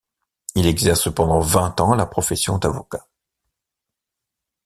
[0.55, 3.05] Il exerce pendant vingt ans la profession d'avocat.